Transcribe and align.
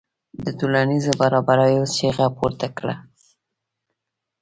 د 0.43 0.45
ټولنیزو 0.59 1.11
برابریو 1.21 1.83
چیغه 1.95 2.27
پورته 2.37 2.67
کړه. 2.77 2.95